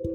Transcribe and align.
Mese 0.00 0.10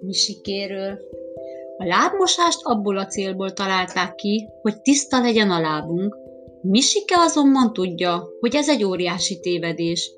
Misikéről 0.00 0.98
A 1.76 1.84
lábmosást 1.84 2.58
abból 2.62 2.98
a 2.98 3.06
célból 3.06 3.52
találták 3.52 4.14
ki, 4.14 4.48
hogy 4.62 4.80
tiszta 4.80 5.20
legyen 5.20 5.50
a 5.50 5.60
lábunk, 5.60 6.16
Misike 6.62 7.14
azonban 7.18 7.72
tudja, 7.72 8.28
hogy 8.40 8.54
ez 8.54 8.68
egy 8.68 8.84
óriási 8.84 9.40
tévedés. 9.40 10.12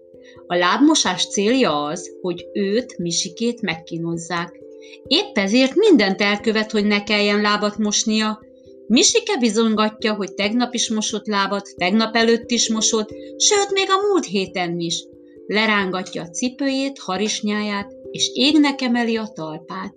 A 0.46 0.54
lábmosás 0.54 1.26
célja 1.26 1.82
az, 1.82 2.10
hogy 2.20 2.48
őt, 2.52 2.98
Misikét 2.98 3.60
megkínozzák. 3.60 4.60
Épp 5.06 5.38
ezért 5.38 5.74
mindent 5.74 6.20
elkövet, 6.20 6.70
hogy 6.70 6.84
ne 6.84 7.02
kelljen 7.02 7.40
lábat 7.40 7.78
mosnia. 7.78 8.40
Misike 8.86 9.36
bizongatja, 9.38 10.14
hogy 10.14 10.34
tegnap 10.34 10.74
is 10.74 10.90
mosott 10.90 11.26
lábat, 11.26 11.74
tegnap 11.76 12.16
előtt 12.16 12.50
is 12.50 12.70
mosott, 12.70 13.08
sőt, 13.36 13.70
még 13.70 13.86
a 13.88 14.06
múlt 14.08 14.24
héten 14.24 14.78
is. 14.78 15.04
Lerángatja 15.46 16.22
a 16.22 16.30
cipőjét, 16.30 16.98
harisnyáját, 16.98 17.92
és 18.10 18.30
égnek 18.34 18.80
emeli 18.80 19.16
a 19.16 19.30
talpát. 19.34 19.92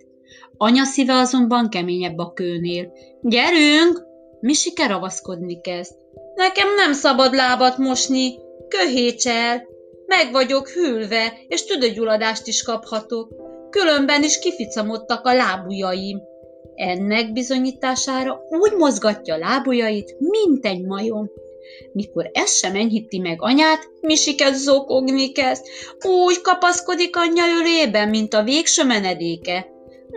Anya 0.56 0.84
szíve 0.84 1.14
azonban 1.14 1.68
keményebb 1.68 2.18
a 2.18 2.32
kőnél. 2.32 2.92
Gyerünk! 3.22 4.06
Misike 4.40 4.86
ravaszkodni 4.86 5.60
kezd. 5.60 5.94
Nekem 6.34 6.74
nem 6.74 6.92
szabad 6.92 7.34
lábat 7.34 7.78
mosni, 7.78 8.34
köhécsel. 8.68 9.66
Meg 10.06 10.32
vagyok 10.32 10.68
hűlve, 10.68 11.38
és 11.48 11.64
tüdőgyulladást 11.64 12.46
is 12.46 12.62
kaphatok. 12.62 13.28
Különben 13.70 14.22
is 14.22 14.38
kificamodtak 14.38 15.26
a 15.26 15.34
lábujjaim. 15.34 16.20
Ennek 16.78 17.32
bizonyítására 17.32 18.40
úgy 18.50 18.72
mozgatja 18.76 19.34
a 19.34 19.38
lábujjait, 19.38 20.16
mint 20.18 20.66
egy 20.66 20.80
majom. 20.80 21.30
Mikor 21.92 22.30
ez 22.32 22.56
sem 22.56 22.74
enyhíti 22.74 23.18
meg 23.18 23.42
anyát, 23.42 23.88
Misiket 24.00 24.54
zokogni 24.54 25.32
kezd. 25.32 25.64
Úgy 26.04 26.40
kapaszkodik 26.40 27.16
anyja 27.16 27.44
ölében, 27.60 28.08
mint 28.08 28.34
a 28.34 28.42
végső 28.42 28.84
menedéke. 28.84 29.66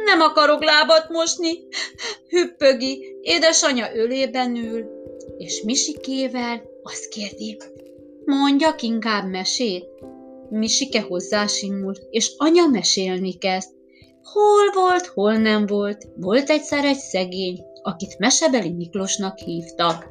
Nem 0.06 0.22
akarok 0.22 0.64
lábat 0.64 1.09
mosni, 1.09 1.59
hüppögi, 2.30 3.16
édesanya 3.22 3.96
ölében 3.96 4.56
ül, 4.56 4.86
és 5.38 5.62
Misikével 5.66 6.62
azt 6.84 7.08
kérdi, 7.08 7.58
mondjak 8.25 8.81
inkább 8.81 9.30
mesét. 9.30 9.86
Misike 10.50 11.02
hozzásimul, 11.02 11.94
és 12.09 12.31
anya 12.38 12.66
mesélni 12.66 13.38
kezd. 13.38 13.70
Hol 14.23 14.72
volt, 14.73 15.05
hol 15.05 15.33
nem 15.33 15.66
volt, 15.66 16.08
volt 16.16 16.50
egyszer 16.50 16.86
egy 16.86 16.97
szegény, 16.97 17.59
akit 17.81 18.17
Mesebeli 18.17 18.72
Miklósnak 18.72 19.38
hívtak. 19.38 20.09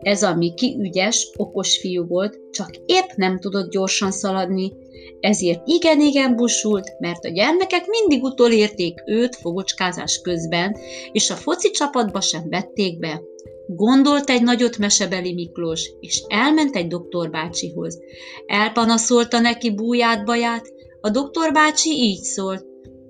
Ez 0.00 0.22
a 0.22 0.34
Miki 0.34 0.76
ügyes, 0.80 1.30
okos 1.36 1.78
fiú 1.78 2.06
volt, 2.06 2.38
csak 2.50 2.70
épp 2.86 3.08
nem 3.16 3.38
tudott 3.38 3.70
gyorsan 3.70 4.10
szaladni, 4.10 4.72
ezért 5.20 5.60
igen-igen 5.64 6.36
busult, 6.36 6.98
mert 6.98 7.24
a 7.24 7.28
gyermekek 7.28 7.86
mindig 7.86 8.22
utolérték 8.22 9.02
őt 9.06 9.36
fogocskázás 9.36 10.20
közben, 10.22 10.76
és 11.12 11.30
a 11.30 11.34
foci 11.34 11.70
csapatba 11.70 12.20
sem 12.20 12.48
vették 12.48 12.98
be. 12.98 13.22
Gondolt 13.66 14.30
egy 14.30 14.42
nagyot 14.42 14.78
mesebeli 14.78 15.34
Miklós, 15.34 15.90
és 16.00 16.22
elment 16.28 16.76
egy 16.76 16.86
doktorbácsihoz. 16.86 17.98
Elpanaszolta 18.46 19.40
neki 19.40 19.74
búját 19.74 20.24
baját, 20.24 20.72
a 21.00 21.10
doktorbácsi 21.10 21.90
így 21.90 22.22
szólt. 22.22 22.67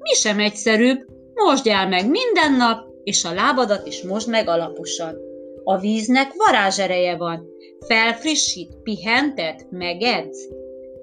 Mi 0.09 0.15
sem 0.15 0.39
egyszerűbb, 0.39 0.99
mosd 1.35 1.67
el 1.67 1.89
meg 1.89 2.11
minden 2.11 2.53
nap, 2.53 2.87
és 3.05 3.25
a 3.25 3.35
lábadat 3.35 3.87
is 3.87 4.03
mosd 4.03 4.29
meg 4.29 4.49
alaposan. 4.49 5.17
A 5.65 5.79
víznek 5.79 6.33
varázsereje 6.37 7.17
van. 7.17 7.49
Felfrissít, 7.87 8.77
pihentet, 8.83 9.67
megedz. 9.71 10.49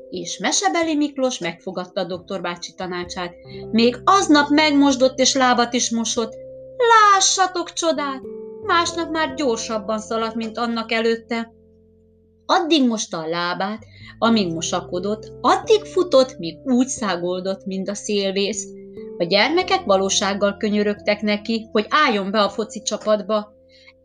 És 0.09 0.37
Mesebeli 0.37 0.95
Miklós 0.95 1.39
megfogadta 1.39 2.01
a 2.01 2.05
doktor 2.05 2.41
bácsi 2.41 2.73
tanácsát. 2.75 3.33
Még 3.71 3.97
aznap 4.03 4.49
megmosdott 4.49 5.19
és 5.19 5.35
lábat 5.35 5.73
is 5.73 5.91
mosott. 5.91 6.33
Lássatok 6.77 7.73
csodát! 7.73 8.21
Másnap 8.63 9.11
már 9.11 9.33
gyorsabban 9.33 9.99
szaladt, 9.99 10.35
mint 10.35 10.57
annak 10.57 10.91
előtte. 10.91 11.53
Addig 12.45 12.87
mosta 12.87 13.17
a 13.17 13.27
lábát, 13.27 13.85
amíg 14.17 14.53
mosakodott, 14.53 15.31
addig 15.41 15.83
futott, 15.83 16.37
míg 16.37 16.57
úgy 16.63 16.87
szágoldott, 16.87 17.65
mint 17.65 17.89
a 17.89 17.95
szélvész. 17.95 18.67
A 19.17 19.23
gyermekek 19.23 19.83
valósággal 19.83 20.57
könyörögtek 20.57 21.21
neki, 21.21 21.67
hogy 21.71 21.85
álljon 21.89 22.31
be 22.31 22.41
a 22.41 22.49
foci 22.49 22.81
csapatba, 22.81 23.53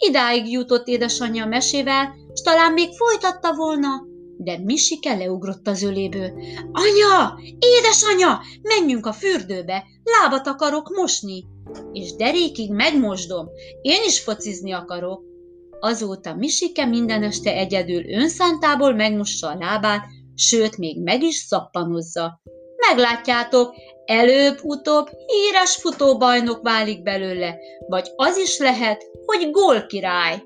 Idáig 0.02 0.50
jutott 0.50 0.86
édesanyja 0.86 1.46
mesével, 1.46 2.14
s 2.34 2.40
talán 2.40 2.72
még 2.72 2.88
folytatta 2.92 3.54
volna, 3.54 3.88
de 4.36 4.58
Misike 4.58 5.16
leugrott 5.16 5.68
az 5.68 5.82
öléből. 5.82 6.32
Anya! 6.72 7.38
Édesanya! 7.58 8.40
Menjünk 8.62 9.06
a 9.06 9.12
fürdőbe! 9.12 9.84
Lábat 10.02 10.46
akarok 10.46 10.96
mosni! 10.96 11.44
És 11.92 12.14
derékig 12.14 12.72
megmosdom. 12.72 13.48
Én 13.82 14.00
is 14.06 14.20
focizni 14.20 14.72
akarok. 14.72 15.22
Azóta 15.80 16.34
Misike 16.34 16.84
minden 16.84 17.22
este 17.22 17.52
egyedül 17.52 18.12
önszántából 18.12 18.94
megmossa 18.94 19.48
a 19.48 19.58
lábát, 19.58 20.04
sőt, 20.34 20.76
még 20.76 21.02
meg 21.02 21.22
is 21.22 21.36
szappanozza. 21.36 22.40
Meglátjátok, 22.88 23.74
előbb-utóbb 24.10 25.08
híres 25.26 25.76
futóbajnok 25.76 26.62
válik 26.62 27.02
belőle, 27.02 27.56
vagy 27.88 28.10
az 28.16 28.36
is 28.36 28.58
lehet, 28.58 29.04
hogy 29.26 29.50
gólkirály. 29.50 30.42